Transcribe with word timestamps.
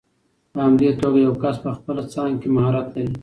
په 0.53 0.59
همدې 0.65 0.89
توګه 1.01 1.17
یو 1.27 1.33
کس 1.43 1.55
په 1.63 1.69
خپله 1.77 2.01
څانګه 2.13 2.39
کې 2.41 2.49
مهارت 2.55 2.87
لري. 2.95 3.13